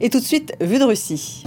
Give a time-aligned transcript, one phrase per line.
[0.00, 1.42] Et tout de suite, vue de Russie.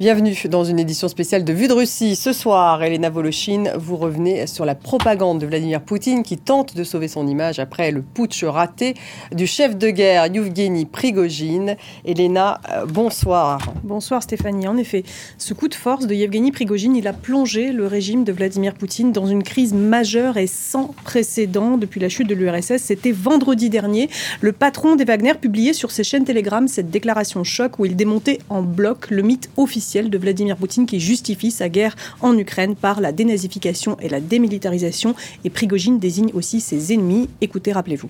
[0.00, 2.16] Bienvenue dans une édition spéciale de Vue de Russie.
[2.16, 6.82] Ce soir, Elena Voloshin, vous revenez sur la propagande de Vladimir Poutine qui tente de
[6.82, 8.94] sauver son image après le putsch raté
[9.30, 11.76] du chef de guerre Yevgeny Prigogine.
[12.04, 13.72] Elena, euh, bonsoir.
[13.84, 14.66] Bonsoir Stéphanie.
[14.66, 15.04] En effet,
[15.38, 19.12] ce coup de force de Yevgeny Prigogine, il a plongé le régime de Vladimir Poutine
[19.12, 22.78] dans une crise majeure et sans précédent depuis la chute de l'URSS.
[22.78, 24.10] C'était vendredi dernier.
[24.40, 28.40] Le patron des Wagner publiait sur ses chaînes Telegram cette déclaration choc où il démontait
[28.48, 33.00] en bloc le mythe officiel de Vladimir Poutine qui justifie sa guerre en Ukraine par
[33.00, 35.14] la dénazification et la démilitarisation.
[35.44, 37.28] Et Prigogine désigne aussi ses ennemis.
[37.40, 38.08] Écoutez, rappelez-vous.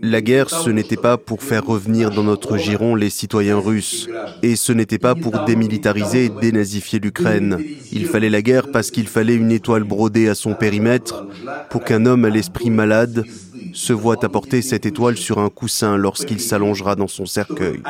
[0.00, 4.08] La guerre, ce n'était pas pour faire revenir dans notre giron les citoyens russes,
[4.42, 7.58] et ce n'était pas pour démilitariser et dénazifier l'Ukraine.
[7.92, 11.26] Il fallait la guerre parce qu'il fallait une étoile brodée à son périmètre
[11.70, 13.24] pour qu'un homme à l'esprit malade
[13.72, 17.82] se voit apporter cette étoile sur un coussin lorsqu'il s'allongera dans son cercueil.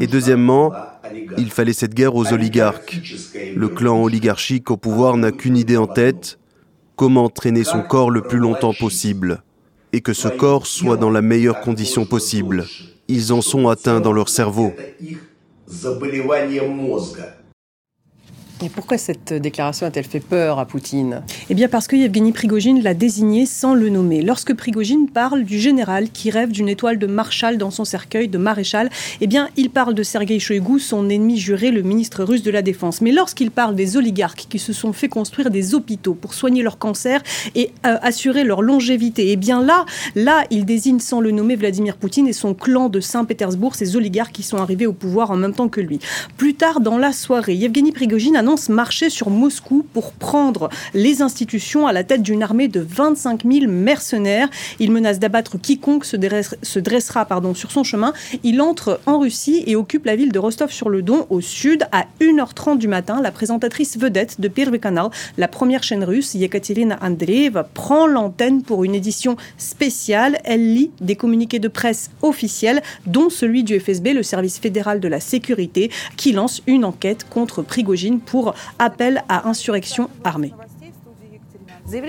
[0.00, 0.72] Et deuxièmement,
[1.36, 3.00] il fallait cette guerre aux oligarques.
[3.54, 6.38] Le clan oligarchique au pouvoir n'a qu'une idée en tête,
[6.96, 9.42] comment traîner son corps le plus longtemps possible,
[9.92, 12.66] et que ce corps soit dans la meilleure condition possible.
[13.08, 14.72] Ils en sont atteints dans leur cerveau.
[18.62, 21.22] Et pourquoi cette déclaration a-t-elle fait peur à Poutine?
[21.50, 24.22] Eh bien parce que Yevgeny Prigogine l'a désigné sans le nommer.
[24.22, 28.38] Lorsque Prigogine parle du général qui rêve d'une étoile de Marshal dans son cercueil de
[28.38, 32.50] maréchal, eh bien il parle de Sergei Shoigu, son ennemi juré, le ministre russe de
[32.52, 33.00] la Défense.
[33.00, 36.78] Mais lorsqu'il parle des oligarques qui se sont fait construire des hôpitaux pour soigner leur
[36.78, 37.22] cancer
[37.56, 41.96] et euh, assurer leur longévité, eh bien là, là, il désigne sans le nommer Vladimir
[41.96, 45.54] Poutine et son clan de Saint-Pétersbourg, ces oligarques qui sont arrivés au pouvoir en même
[45.54, 45.98] temps que lui.
[46.36, 51.86] Plus tard dans la soirée, Yevgeny Prigogine permanence marchait sur Moscou pour prendre les institutions
[51.86, 54.50] à la tête d'une armée de 25 000 mercenaires.
[54.78, 56.16] Il menace d'abattre quiconque se,
[56.78, 58.12] dressera pardon, sur son chemin.
[58.42, 62.86] Il entre en Russie et occupe la ville de Rostov-sur-le-Don au sud à 1h30 du
[62.86, 63.22] matin.
[63.22, 68.84] La présentatrice vedette de Pirve Canal, la première chaîne russe, Yekaterina Andreeva, prend l'antenne pour
[68.84, 70.38] une édition spéciale.
[70.44, 75.08] Elle lit des communiqués de presse officiels, dont celui du FSB, le service fédéral de
[75.08, 78.33] la sécurité, qui lance une enquête contre Prigogine pour
[78.78, 80.52] appel à insurrection armée.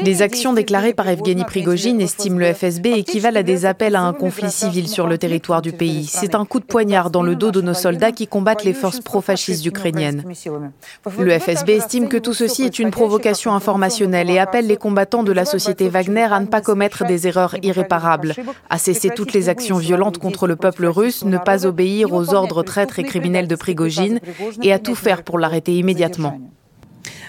[0.01, 4.13] Les actions déclarées par Evgeny Prigogine, estime le FSB, équivalent à des appels à un
[4.13, 6.05] conflit civil sur le territoire du pays.
[6.05, 8.99] C'est un coup de poignard dans le dos de nos soldats qui combattent les forces
[8.99, 10.23] pro-fascistes ukrainiennes.
[11.19, 15.31] Le FSB estime que tout ceci est une provocation informationnelle et appelle les combattants de
[15.31, 18.33] la société Wagner à ne pas commettre des erreurs irréparables,
[18.69, 22.63] à cesser toutes les actions violentes contre le peuple russe, ne pas obéir aux ordres
[22.63, 24.19] traîtres et criminels de Prigogine
[24.61, 26.39] et à tout faire pour l'arrêter immédiatement.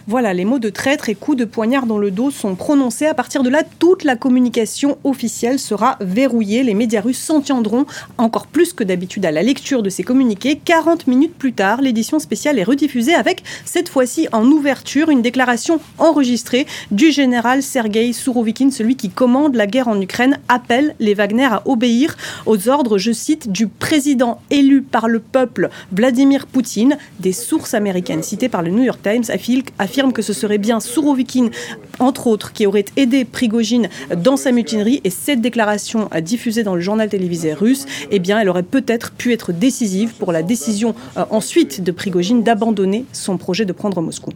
[0.08, 3.06] Voilà, les mots de traître et coups de poignard dans le dos sont prononcés.
[3.06, 6.62] À partir de là, toute la communication officielle sera verrouillée.
[6.62, 10.60] Les médias russes s'en tiendront encore plus que d'habitude à la lecture de ces communiqués.
[10.64, 15.80] 40 minutes plus tard, l'édition spéciale est rediffusée avec, cette fois-ci en ouverture, une déclaration
[15.98, 21.46] enregistrée du général Sergei Sourovikin, celui qui commande la guerre en Ukraine, appelle les Wagner
[21.46, 22.16] à obéir
[22.46, 26.96] aux ordres, je cite, du président élu par le peuple Vladimir Poutine.
[27.18, 29.24] Des sources américaines citées par le New York Times
[29.96, 31.48] affirme que ce serait bien Sourovikin,
[32.00, 35.00] entre autres, qui aurait aidé Prigogine dans sa mutinerie.
[35.04, 39.32] Et cette déclaration diffusée dans le journal télévisé russe, eh bien, elle aurait peut-être pu
[39.32, 44.32] être décisive pour la décision euh, ensuite de Prigogine d'abandonner son projet de prendre Moscou.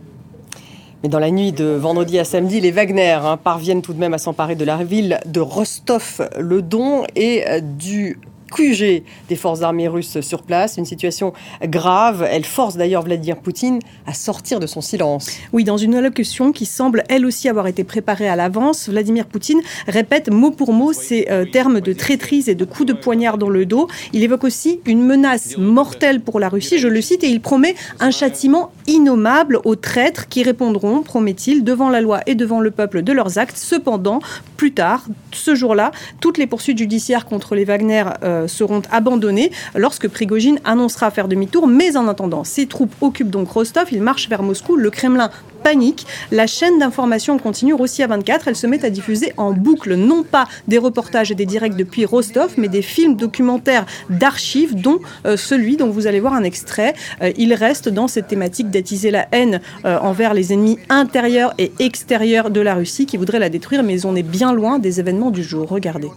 [1.03, 4.15] Mais dans la nuit de vendredi à samedi, les Wagner hein, parviennent tout de même
[4.15, 8.19] à s'emparer de la ville de Rostov-le-Don et euh, du
[8.50, 10.76] QG des forces armées russes sur place.
[10.76, 11.32] Une situation
[11.64, 12.26] grave.
[12.30, 15.30] Elle force d'ailleurs Vladimir Poutine à sortir de son silence.
[15.52, 19.60] Oui, dans une allocution qui semble elle aussi avoir été préparée à l'avance, Vladimir Poutine
[19.86, 23.48] répète mot pour mot ces euh, termes de traîtrise et de coups de poignard dans
[23.48, 23.88] le dos.
[24.12, 27.74] Il évoque aussi une menace mortelle pour la Russie, je le cite, et il promet
[28.00, 33.02] un châtiment innommable aux traîtres qui répondront, promet-il, devant la loi et devant le peuple
[33.02, 33.56] de leurs actes.
[33.56, 34.20] Cependant,
[34.56, 39.51] plus tard, ce jour-là, toutes les poursuites judiciaires contre les Wagner euh, euh, seront abandonnés
[39.75, 41.66] lorsque Prigogine annoncera faire demi-tour.
[41.66, 44.77] Mais en attendant, ses troupes occupent donc Rostov, ils marchent vers Moscou.
[44.77, 45.31] Le Kremlin
[45.63, 46.07] panique.
[46.31, 48.48] La chaîne d'information continue Russie à 24.
[48.48, 52.07] Elle se met à diffuser en boucle non pas des reportages et des directs depuis
[52.07, 56.95] Rostov, mais des films documentaires d'archives, dont euh, celui dont vous allez voir un extrait.
[57.21, 62.51] Euh, il reste dans cette thématique d'attiser la haine envers les ennemis intérieurs et extérieurs
[62.51, 65.42] de la Russie qui voudraient la détruire, mais on est bien loin des événements du
[65.42, 65.69] jour.
[65.69, 66.10] Regardez.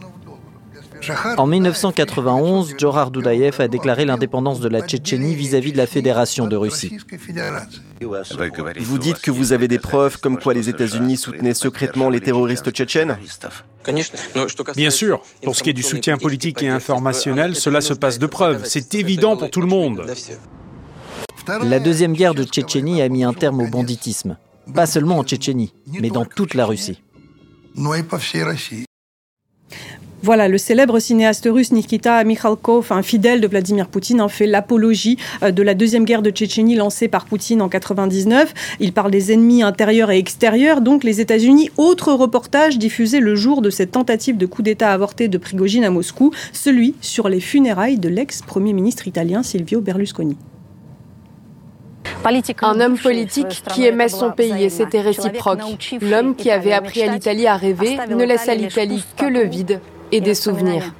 [1.37, 6.55] En 1991, Johar Dudayev a déclaré l'indépendance de la Tchétchénie vis-à-vis de la Fédération de
[6.55, 6.97] Russie.
[8.79, 12.71] Vous dites que vous avez des preuves comme quoi les États-Unis soutenaient secrètement les terroristes
[12.71, 13.17] tchétchènes
[14.75, 18.27] Bien sûr, pour ce qui est du soutien politique et informationnel, cela se passe de
[18.27, 18.63] preuves.
[18.65, 20.05] C'est évident pour tout le monde.
[21.47, 24.37] La deuxième guerre de Tchétchénie a mis un terme au banditisme.
[24.73, 27.01] Pas seulement en Tchétchénie, mais dans toute la Russie.
[30.25, 35.17] Voilà, le célèbre cinéaste russe Nikita Mikhalkov, un fidèle de Vladimir Poutine, en fait l'apologie
[35.43, 38.53] euh, de la deuxième guerre de Tchétchénie lancée par Poutine en 99.
[38.79, 41.71] Il parle des ennemis intérieurs et extérieurs, donc les États-Unis.
[41.75, 45.89] Autre reportage diffusé le jour de cette tentative de coup d'État avorté de Prigogine à
[45.89, 50.37] Moscou, celui sur les funérailles de l'ex-premier ministre italien Silvio Berlusconi.
[52.61, 55.59] Un homme politique qui aimait son pays et c'était réciproque.
[56.01, 59.81] L'homme qui avait appris à l'Italie à rêver ne laisse à l'Italie que le vide
[60.13, 60.93] et des souvenirs.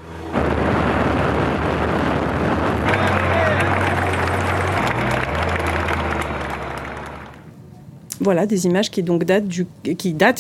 [8.24, 9.68] Voilà, des images qui, datent, du,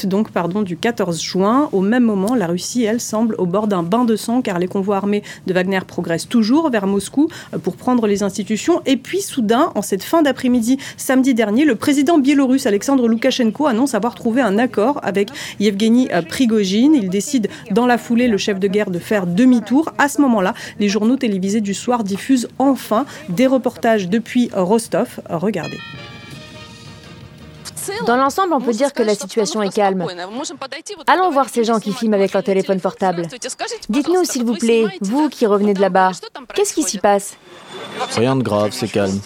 [0.07, 1.67] donc pardon, du 14 juin.
[1.73, 4.67] Au même moment, la Russie, elle, semble au bord d'un bain de sang car les
[4.67, 8.81] convois armés de Wagner progressent toujours vers Moscou euh, pour prendre les institutions.
[8.85, 13.95] Et puis, soudain, en cette fin d'après-midi, samedi dernier, le président biélorusse Alexandre Loukachenko annonce
[13.95, 16.95] avoir trouvé un accord avec Yevgeny euh, Prigogine.
[16.95, 19.91] Il décide, dans la foulée, le chef de guerre de faire demi-tour.
[19.97, 25.19] À ce moment-là, les journaux télévisés du soir diffusent enfin des reportages depuis Rostov.
[25.29, 25.79] Regardez.
[28.05, 30.05] Dans l'ensemble, on peut dire que la situation est calme.
[31.07, 33.27] Allons voir ces gens qui filment avec leur téléphone portable.
[33.89, 36.11] Dites-nous, s'il vous plaît, vous qui revenez de là-bas,
[36.53, 37.37] qu'est-ce qui s'y passe?
[38.15, 39.19] Rien de grave, c'est calme.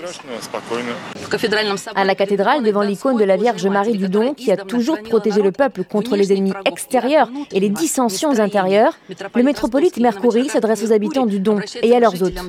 [1.96, 5.42] À la cathédrale, devant l'icône de la Vierge Marie du Don, qui a toujours protégé
[5.42, 8.94] le peuple contre les ennemis extérieurs et les dissensions intérieures,
[9.36, 12.40] le métropolite Mercury s'adresse aux habitants du Don et à leurs hôtes.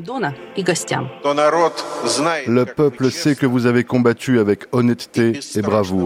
[2.46, 5.97] Le peuple sait que vous avez combattu avec honnêteté et bravoure.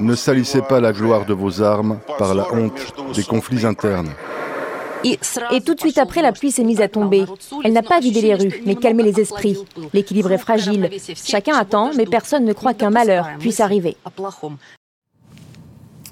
[0.00, 4.10] Ne salissez pas la gloire de vos armes par la honte des conflits internes.
[5.04, 7.24] Et tout de suite après, la pluie s'est mise à tomber.
[7.64, 9.58] Elle n'a pas vidé les rues, mais calmé les esprits.
[9.92, 10.90] L'équilibre est fragile.
[11.24, 13.96] Chacun attend, mais personne ne croit qu'un malheur puisse arriver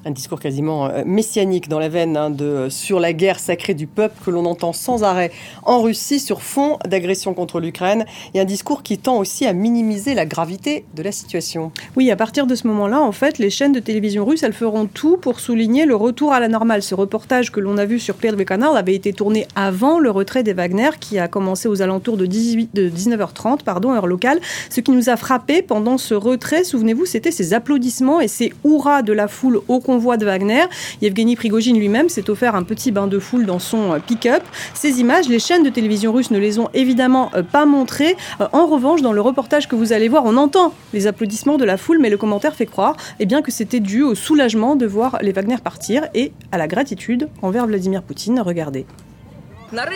[0.04, 3.74] un discours quasiment euh, messianique dans la veine hein, de, euh, sur la guerre sacrée
[3.74, 5.30] du peuple que l'on entend sans arrêt
[5.62, 10.14] en Russie sur fond d'agression contre l'Ukraine et un discours qui tend aussi à minimiser
[10.14, 11.72] la gravité de la situation.
[11.96, 14.86] Oui, à partir de ce moment-là, en fait, les chaînes de télévision russes, elles feront
[14.86, 16.82] tout pour souligner le retour à la normale.
[16.82, 20.42] Ce reportage que l'on a vu sur Pierre Canard avait été tourné avant le retrait
[20.42, 24.40] des Wagner qui a commencé aux alentours de, 19h30, heure locale.
[24.70, 29.02] Ce qui nous a frappé pendant ce retrait, souvenez-vous, c'était ces applaudissements et ces hurrahs
[29.02, 30.66] de la foule au convoi de Wagner.
[31.02, 34.44] Yevgeny Prigogine lui-même s'est offert un petit bain de foule dans son euh, pick-up.
[34.72, 38.16] Ces images, les chaînes de télévision russes ne les ont évidemment euh, pas montrées.
[38.40, 41.64] Euh, en revanche, dans le reportage que vous allez voir, on entend les applaudissements de
[41.64, 44.86] la foule, mais le commentaire fait croire eh bien, que c'était dû au soulagement de
[44.86, 48.38] voir les Wagner partir et à la gratitude envers Vladimir Poutine.
[48.38, 48.86] Regardez.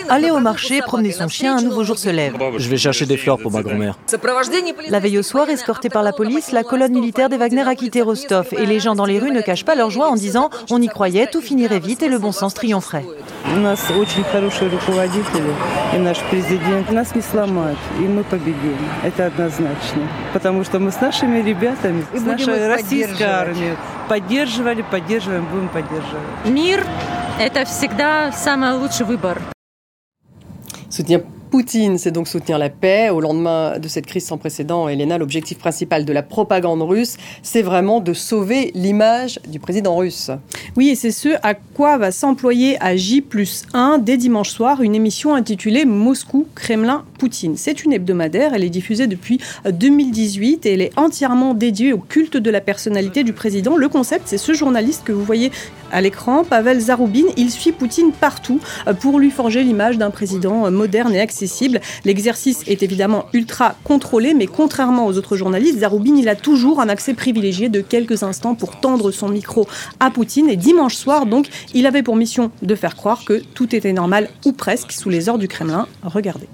[0.09, 2.33] Aller au marché, promener son chien, un nouveau jour se lève.
[2.57, 3.97] Je vais chercher des fleurs pour ma grand-mère.
[4.89, 8.01] La veille au soir, escortée par la police, la colonne militaire des Wagner a quitté
[8.01, 10.81] Rostov et les gens dans les rues ne cachent pas leur joie en disant on
[10.81, 13.05] y croyait, tout finirait vite et le bon sens triompherait.
[26.45, 29.39] Мир – это всегда самый лучший выбор.
[30.94, 33.10] Soutenir Poutine, c'est donc soutenir la paix.
[33.10, 37.62] Au lendemain de cette crise sans précédent, Elena, l'objectif principal de la propagande russe, c'est
[37.62, 40.30] vraiment de sauver l'image du président russe.
[40.76, 44.82] Oui, et c'est ce à quoi va s'employer à J plus 1 dès dimanche soir
[44.82, 47.56] une émission intitulée Moscou, Kremlin, Poutine.
[47.56, 52.36] C'est une hebdomadaire, elle est diffusée depuis 2018 et elle est entièrement dédiée au culte
[52.36, 53.76] de la personnalité du président.
[53.76, 55.50] Le concept, c'est ce journaliste que vous voyez
[55.94, 57.28] à l'écran, Pavel Zaroubine.
[57.36, 61.80] Il suit Poutine partout euh, pour lui forger l'image d'un président euh, moderne et accessible.
[62.04, 66.88] L'exercice est évidemment ultra contrôlé, mais contrairement aux autres journalistes, Zaroubine, il a toujours un
[66.88, 69.66] accès privilégié de quelques instants pour tendre son micro
[70.00, 70.50] à Poutine.
[70.50, 74.28] Et dimanche soir, donc, il avait pour mission de faire croire que tout était normal,
[74.44, 75.86] ou presque, sous les ordres du Kremlin.
[76.02, 76.48] Regardez.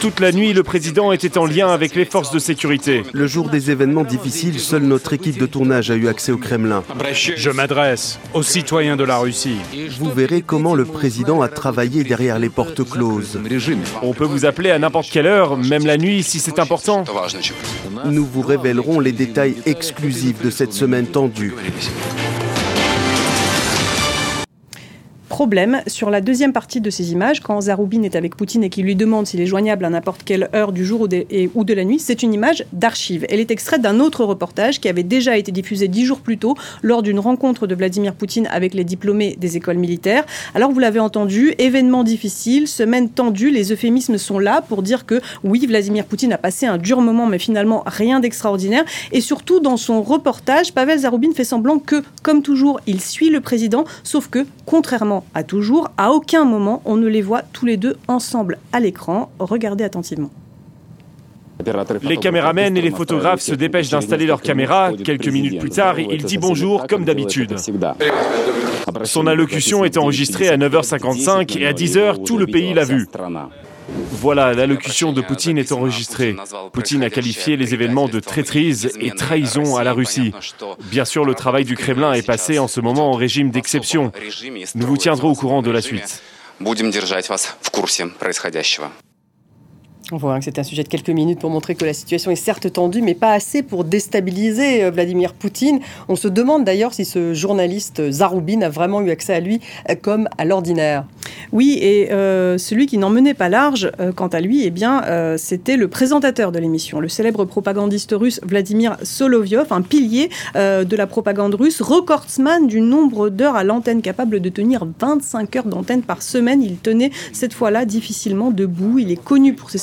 [0.00, 3.02] Toute la nuit, le président était en lien avec les forces de sécurité.
[3.12, 6.84] Le jour des événements difficiles, seule notre équipe de tournage a eu accès au Kremlin.
[7.12, 9.56] Je m'adresse aux citoyens de la Russie.
[9.98, 13.40] Vous verrez comment le président a travaillé derrière les portes closes.
[14.02, 17.04] On peut vous appeler à n'importe quelle heure, même la nuit si c'est important.
[18.04, 21.54] Nous vous révélerons les détails exclusifs de cette semaine tendue.
[25.38, 28.84] Problème, sur la deuxième partie de ces images, quand Zaroubine est avec Poutine et qu'il
[28.84, 32.00] lui demande s'il est joignable à n'importe quelle heure du jour ou de, la nuit,
[32.00, 33.24] c'est une image d'archive.
[33.28, 36.56] Elle est extraite d'un autre reportage qui avait déjà été diffusé dix jours plus tôt
[36.82, 40.24] lors d'une rencontre de Vladimir Poutine avec les diplômés des écoles militaires.
[40.56, 45.20] Alors vous l'avez entendu, événement difficile, semaine tendue, les euphémismes sont là pour dire que
[45.44, 48.84] oui, Vladimir Poutine a passé un dur moment, mais finalement rien d'extraordinaire.
[49.12, 53.40] Et surtout, dans son reportage, Pavel Zaroubine fait semblant que, comme toujours, il suit le
[53.40, 57.76] président, sauf que, contrairement à toujours, à aucun moment on ne les voit tous les
[57.76, 59.30] deux ensemble à l'écran.
[59.38, 60.30] Regardez attentivement.
[62.02, 64.92] Les caméramens et les photographes se dépêchent d'installer leurs caméras.
[64.92, 67.56] Quelques minutes plus tard, il dit bonjour comme d'habitude.
[69.04, 73.06] Son allocution est enregistrée à 9h55 et à 10h, tout le pays l'a vu.
[74.10, 76.36] Voilà, l'allocution de Poutine est enregistrée.
[76.72, 80.32] Poutine a qualifié les événements de traîtrise et trahison à la Russie.
[80.90, 84.12] Bien sûr, le travail du Kremlin est passé en ce moment en régime d'exception.
[84.74, 86.22] Nous vous tiendrons au courant de la suite.
[90.10, 92.36] On voit que c'est un sujet de quelques minutes pour montrer que la situation est
[92.36, 95.80] certes tendue, mais pas assez pour déstabiliser euh, Vladimir Poutine.
[96.08, 99.94] On se demande d'ailleurs si ce journaliste Zaroubine a vraiment eu accès à lui euh,
[100.00, 101.04] comme à l'ordinaire.
[101.52, 105.02] Oui, et euh, celui qui n'en menait pas large, quant à lui, eh bien,
[105.36, 111.06] c'était le présentateur de l'émission, le célèbre propagandiste russe Vladimir Solovyov, un pilier de la
[111.06, 116.22] propagande russe, recordsman du nombre d'heures à l'antenne, capable de tenir 25 heures d'antenne par
[116.22, 116.62] semaine.
[116.62, 118.98] Il tenait cette fois-là difficilement debout.
[118.98, 119.78] Il est connu pour ses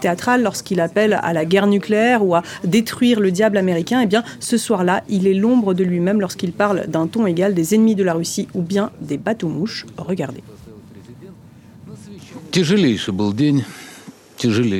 [0.00, 4.24] théâtrale lorsqu'il appelle à la guerre nucléaire ou à détruire le diable américain, eh bien,
[4.40, 8.04] ce soir-là, il est l'ombre de lui-même lorsqu'il parle d'un ton égal des ennemis de
[8.04, 9.86] la Russie ou bien des bateaux-mouches.
[9.96, 10.42] Regardez.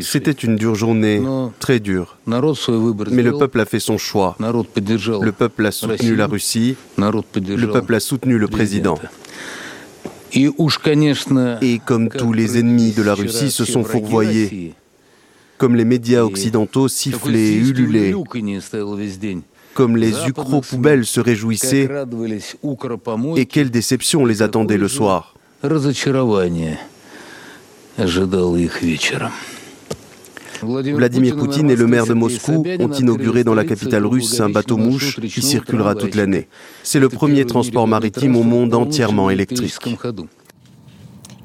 [0.02, 1.22] C'était une dure journée,
[1.58, 2.18] très dure.
[2.26, 4.36] Mais le peuple a fait son choix.
[4.38, 6.76] Le peuple a soutenu la Russie.
[6.98, 8.98] Le peuple a soutenu le président.
[10.34, 14.74] Et comme tous les ennemis de la Russie se sont fourvoyés,
[15.58, 18.14] comme les médias occidentaux sifflaient et ululaient,
[19.74, 21.88] comme les ukro-poubelles se réjouissaient,
[23.36, 25.34] et quelle déception les attendait le soir.
[30.62, 35.20] Vladimir Poutine et le maire de Moscou ont inauguré dans la capitale russe un bateau-mouche
[35.20, 36.48] qui circulera toute l'année.
[36.82, 39.78] C'est le premier transport maritime au monde entièrement électrique.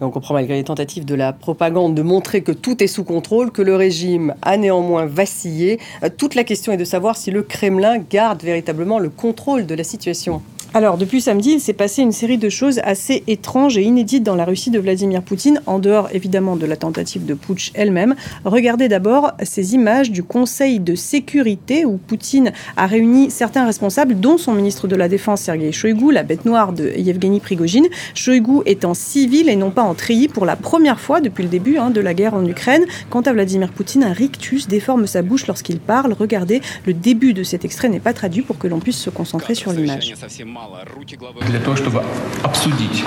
[0.02, 3.52] on comprend malgré les tentatives de la propagande de montrer que tout est sous contrôle,
[3.52, 5.80] que le régime a néanmoins vacillé.
[6.04, 9.76] Euh, toute la question est de savoir si le Kremlin garde véritablement le contrôle de
[9.76, 10.42] la situation.
[10.72, 14.36] Alors, depuis samedi, il s'est passé une série de choses assez étranges et inédites dans
[14.36, 18.14] la Russie de Vladimir Poutine, en dehors évidemment de la tentative de putsch elle-même.
[18.46, 24.38] Regardez d'abord ces images du Conseil de sécurité où Poutine a réuni certains responsables, dont
[24.38, 27.88] son ministre de la Défense Sergei Shoigu, la bête noire de Yevgeny Prigogine.
[28.14, 31.50] Shoigu est en civil et non pas en treillis pour la première fois depuis le
[31.50, 32.86] début hein, de la guerre en Ukraine.
[33.10, 36.14] Quant à Vladimir Poutine, un rictus déforme sa bouche lorsqu'il parle.
[36.14, 39.56] Regardez, le début de cet extrait n'est pas traduit pour que l'on puisse se concentrer
[39.56, 40.14] sur l'image.
[40.59, 42.03] Для того, чтобы
[42.43, 43.05] обсудить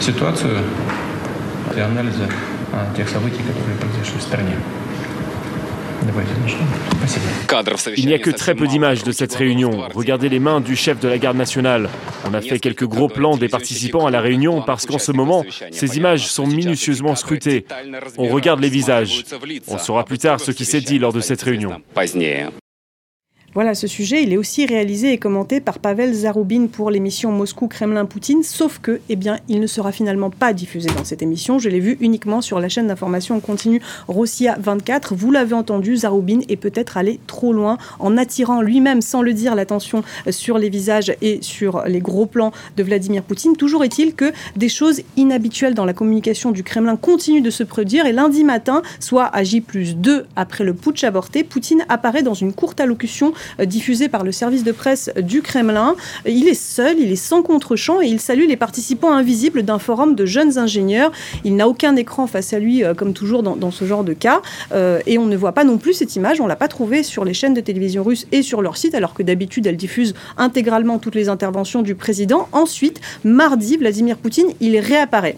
[0.00, 0.58] ситуацию
[1.76, 2.28] и анализа
[2.96, 4.56] тех событий, которые произошли в стране.
[7.96, 9.88] Il n'y a que très peu d'images de cette réunion.
[9.94, 11.88] Regardez les mains du chef de la garde nationale.
[12.28, 15.44] On a fait quelques gros plans des participants à la réunion parce qu'en ce moment,
[15.70, 17.66] ces images sont minutieusement scrutées.
[18.18, 19.24] On regarde les visages.
[19.68, 21.80] On saura plus tard ce qui s'est dit lors de cette réunion.
[23.53, 28.43] Voilà, ce sujet, il est aussi réalisé et commenté par Pavel Zaroubine pour l'émission Moscou-Kremlin-Poutine,
[28.43, 31.59] sauf que, eh bien, il ne sera finalement pas diffusé dans cette émission.
[31.59, 35.15] Je l'ai vu uniquement sur la chaîne d'information continue Rossia 24.
[35.15, 39.53] Vous l'avez entendu, Zaroubine est peut-être allé trop loin en attirant lui-même, sans le dire,
[39.53, 43.57] l'attention sur les visages et sur les gros plans de Vladimir Poutine.
[43.57, 48.05] Toujours est-il que des choses inhabituelles dans la communication du Kremlin continuent de se produire
[48.05, 52.33] et lundi matin, soit à J plus 2 après le putsch avorté, Poutine apparaît dans
[52.33, 53.33] une courte allocution
[53.65, 55.95] diffusé par le service de presse du Kremlin.
[56.25, 60.15] Il est seul, il est sans contre-champ et il salue les participants invisibles d'un forum
[60.15, 61.11] de jeunes ingénieurs.
[61.43, 64.41] Il n'a aucun écran face à lui, euh, comme toujours dans, ce genre de cas.
[64.71, 66.41] Euh, et on ne voit pas non plus cette image.
[66.41, 69.13] On l'a pas trouvée sur les chaînes de télévision russes et sur leur site, alors
[69.13, 72.47] que d'habitude, elles diffusent intégralement toutes les interventions du président.
[72.51, 75.37] Ensuite, mardi, Vladimir Poutine, il réapparaît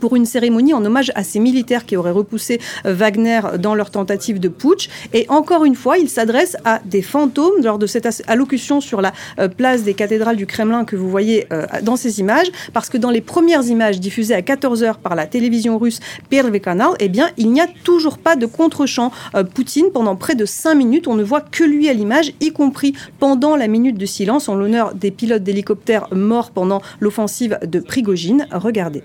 [0.00, 3.90] pour une cérémonie en hommage à ces militaires qui auraient repoussé euh, Wagner dans leur
[3.90, 4.88] tentative de putsch.
[5.12, 9.12] Et encore une fois, il s'adresse à des fantômes lors de cette allocution sur la
[9.38, 12.98] euh, place des cathédrales du Kremlin que vous voyez euh, dans ces images, parce que
[12.98, 17.30] dans les premières images diffusées à 14h par la télévision russe Первый Kanal, eh bien,
[17.36, 19.12] il n'y a toujours pas de contre-champ.
[19.54, 22.94] Poutine, pendant près de 5 minutes, on ne voit que lui à l'image, y compris
[23.18, 28.46] pendant la minute de silence en l'honneur des pilotes d'hélicoptères morts pendant l'offensive de Prigogine.
[28.52, 29.02] Regardez.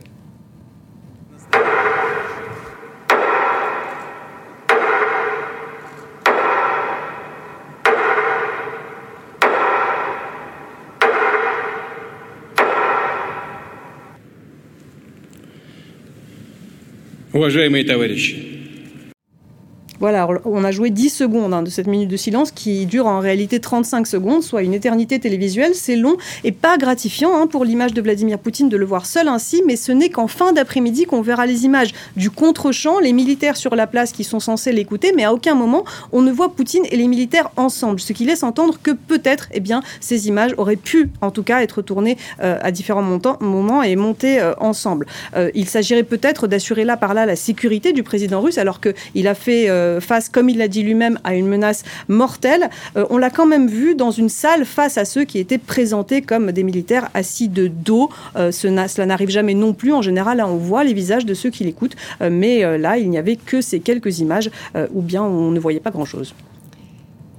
[17.32, 18.51] Уважаемые товарищи,
[20.02, 23.20] Voilà, on a joué 10 secondes hein, de cette minute de silence qui dure en
[23.20, 25.76] réalité 35 secondes, soit une éternité télévisuelle.
[25.76, 29.28] C'est long et pas gratifiant hein, pour l'image de Vladimir Poutine de le voir seul
[29.28, 33.56] ainsi, mais ce n'est qu'en fin d'après-midi qu'on verra les images du contre-champ, les militaires
[33.56, 36.82] sur la place qui sont censés l'écouter, mais à aucun moment on ne voit Poutine
[36.90, 40.74] et les militaires ensemble, ce qui laisse entendre que peut-être eh bien, ces images auraient
[40.74, 43.04] pu en tout cas être tournées euh, à différents
[43.38, 45.06] moments et montées euh, ensemble.
[45.36, 49.28] Euh, il s'agirait peut-être d'assurer là par là la sécurité du président russe alors qu'il
[49.28, 49.68] a fait
[50.00, 52.70] face, comme il l'a dit lui-même, à une menace mortelle.
[52.96, 56.22] Euh, on l'a quand même vu dans une salle face à ceux qui étaient présentés
[56.22, 58.10] comme des militaires assis de dos.
[58.36, 59.92] Euh, cela n'arrive jamais non plus.
[59.92, 61.96] En général, là, on voit les visages de ceux qui l'écoutent.
[62.20, 64.50] Euh, mais là, il n'y avait que ces quelques images
[64.92, 66.34] ou bien on ne voyait pas grand-chose.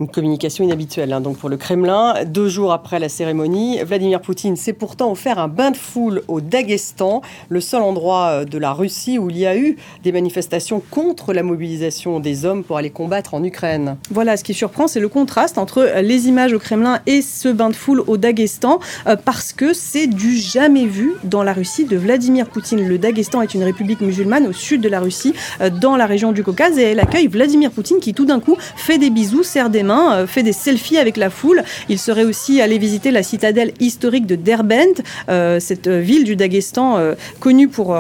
[0.04, 2.26] Une communication inhabituelle hein, donc pour le Kremlin.
[2.26, 6.42] Deux jours après la cérémonie, Vladimir Poutine s'est pourtant offert un bain de foule au
[6.42, 10.84] Daghestan, le seul endroit euh, de la Russie où il y a eu des manifestations
[10.92, 13.96] contre la mobilisation des hommes pour aller combattre en Ukraine.
[14.12, 17.70] Voilà, ce qui surprend, c'est le contraste entre les images au Kremlin et ce bain
[17.70, 21.96] de foule au Daghestan, euh, parce que c'est du jamais vu dans la Russie de
[21.96, 22.86] Vladimir Poutine.
[22.86, 26.34] Le Daghestan est une république musulmane au sud de la Russie, euh, dans la région
[26.34, 29.70] du Caucase, et elle accueille Vladimir Poutine qui tout d'un coup fait des bisous, serre
[29.70, 31.64] des euh, fait des selfies avec la foule.
[31.90, 36.36] Il serait aussi allé visiter la citadelle historique de Derbent, euh, cette euh, ville du
[36.36, 37.00] Daghestan
[37.40, 37.96] connue pour,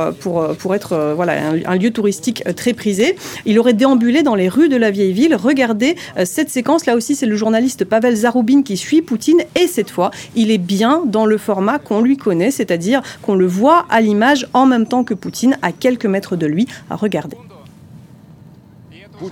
[0.73, 1.33] être voilà,
[1.65, 3.15] un, lieu touristique très prisé.
[3.45, 5.35] Il aurait déambulé dans les rues de la vieille ville.
[5.35, 5.95] Regardez
[6.25, 6.85] cette séquence.
[6.85, 9.41] Là aussi, c'est le journaliste Pavel Zaroubin qui suit Poutine.
[9.59, 13.47] Et cette fois, il est bien dans le format qu'on lui connaît, c'est-à-dire qu'on le
[13.47, 16.67] voit à l'image en même temps que Poutine, à quelques mètres de lui.
[16.89, 16.97] À.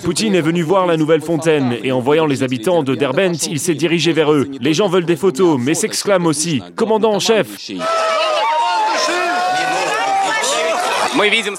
[0.03, 3.59] Poutine est venu voir la nouvelle fontaine et en voyant les habitants de Derbent, il
[3.59, 4.49] s'est dirigé vers eux.
[4.59, 7.47] Les gens veulent des photos, mais s'exclament aussi Commandant en chef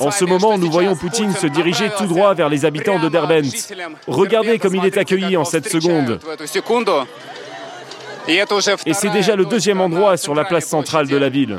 [0.00, 3.42] En ce moment, nous voyons Poutine se diriger tout droit vers les habitants de Derbent.
[4.06, 6.18] Regardez comme il est accueilli en cette seconde.
[8.86, 11.58] Et c'est déjà le deuxième endroit sur la place centrale de la ville.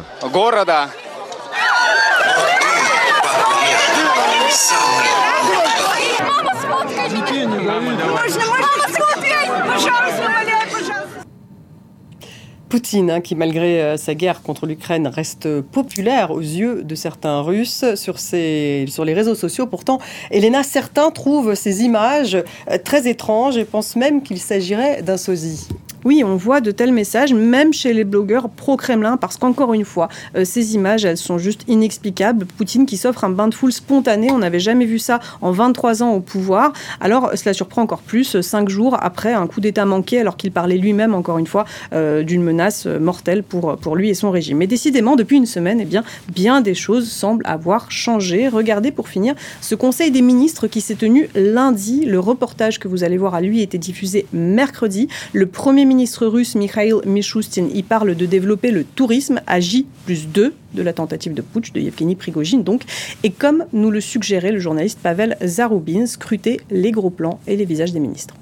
[12.74, 17.40] Poutine, hein, qui malgré euh, sa guerre contre l'Ukraine reste populaire aux yeux de certains
[17.42, 19.68] Russes sur, sur les réseaux sociaux.
[19.68, 20.00] Pourtant,
[20.32, 25.68] Elena, certains trouvent ces images euh, très étranges et pensent même qu'il s'agirait d'un sosie.
[26.06, 30.10] Oui, on voit de tels messages, même chez les blogueurs pro-Kremlin, parce qu'encore une fois,
[30.36, 32.46] euh, ces images, elles sont juste inexplicables.
[32.46, 36.04] Poutine qui s'offre un bain de foule spontané, on n'avait jamais vu ça en 23
[36.04, 36.74] ans au pouvoir.
[37.00, 40.78] Alors, cela surprend encore plus, cinq jours après un coup d'État manqué, alors qu'il parlait
[40.78, 44.58] lui-même, encore une fois, euh, d'une menace mortelle pour, lui et son régime.
[44.58, 48.48] Mais décidément, depuis une semaine, eh bien, bien des choses semblent avoir changé.
[48.50, 52.06] Regardez pour finir ce Conseil des ministres qui s'est tenu lundi.
[52.06, 55.08] Le reportage que vous allez voir à lui était diffusé mercredi.
[55.32, 60.28] Le premier ministre russe Mikhail Mishustin y parle de développer le tourisme à J plus
[60.28, 62.82] 2 de la tentative de putsch de Yevgeny Prigogine donc.
[63.22, 67.66] Et comme nous le suggérait le journaliste Pavel Zaroubin, scruter les gros plans et les
[67.66, 68.34] visages des ministres.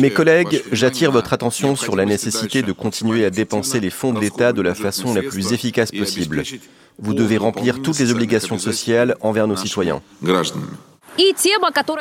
[0.00, 4.20] Mes collègues, j'attire votre attention sur la nécessité de continuer à dépenser les fonds de
[4.20, 6.42] l'État de la façon la plus efficace possible.
[6.98, 10.00] Vous devez remplir toutes les obligations sociales envers nos citoyens.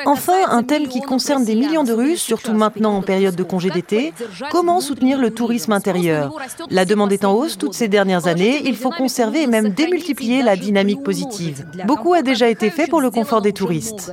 [0.06, 3.70] Enfin, un thème qui concerne des millions de Russes, surtout maintenant en période de congé
[3.70, 4.14] d'été,
[4.52, 6.34] comment soutenir le tourisme intérieur
[6.70, 10.44] La demande est en hausse toutes ces dernières années, il faut conserver et même démultiplier
[10.44, 11.66] la dynamique positive.
[11.86, 14.12] Beaucoup a déjà été fait pour le confort des touristes.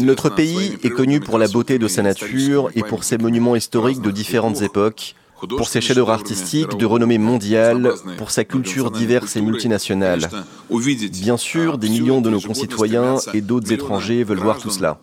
[0.00, 4.02] Notre pays est connu pour la beauté de sa nature et pour ses monuments historiques
[4.02, 5.14] de différentes époques,
[5.46, 10.28] pour ses chefs-d'œuvre artistiques de renommée mondiale, pour sa culture diverse et multinationale.
[11.12, 15.00] Bien sûr, des millions de nos concitoyens et d'autres étrangers veulent voir tout cela.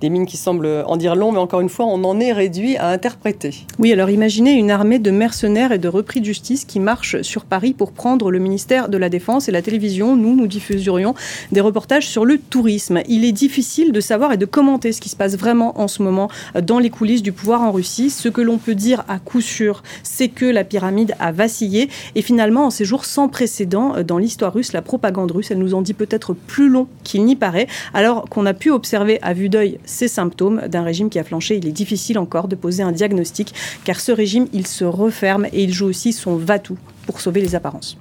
[0.00, 2.76] Des mines qui semblent en dire long, mais encore une fois, on en est réduit
[2.76, 3.54] à interpréter.
[3.78, 7.44] Oui, alors imaginez une armée de mercenaires et de repris de justice qui marchent sur
[7.44, 10.16] Paris pour prendre le ministère de la Défense et la télévision.
[10.16, 11.14] Nous, nous diffuserions
[11.52, 13.00] des reportages sur le tourisme.
[13.08, 16.02] Il est difficile de savoir et de commenter ce qui se passe vraiment en ce
[16.02, 16.28] moment
[16.60, 18.10] dans les coulisses du pouvoir en Russie.
[18.10, 21.88] Ce que l'on peut dire à coup sûr, c'est que la pyramide a vacillé.
[22.14, 25.74] Et finalement, en ces jours sans précédent dans l'histoire russe, la propagande russe, elle nous
[25.74, 29.48] en dit peut-être plus long qu'il n'y paraît, alors qu'on a pu observer à vue
[29.48, 31.56] d'œil ces symptômes d'un régime qui a flanché.
[31.56, 33.54] Il est difficile encore de poser un diagnostic,
[33.84, 36.76] car ce régime, il se referme et il joue aussi son va-tout
[37.06, 37.96] pour sauver les apparences.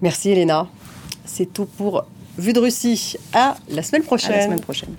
[0.00, 0.68] Merci Elena.
[1.24, 2.06] C'est tout pour
[2.38, 3.16] Vue de Russie.
[3.32, 4.32] À la semaine prochaine.
[4.32, 4.94] À la semaine prochaine.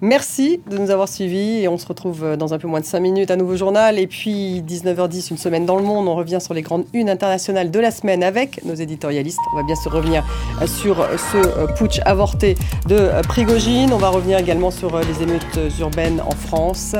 [0.00, 3.00] Merci de nous avoir suivis et on se retrouve dans un peu moins de 5
[3.00, 3.98] minutes à nouveau journal.
[3.98, 7.70] Et puis 19h10, une semaine dans le monde, on revient sur les grandes unes internationales
[7.70, 9.40] de la semaine avec nos éditorialistes.
[9.52, 10.24] On va bien se revenir
[10.66, 12.56] sur ce putsch avorté
[12.88, 13.92] de Prigogine.
[13.92, 16.94] On va revenir également sur les émeutes urbaines en France.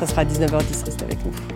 [0.00, 1.47] Ça sera à 19h10.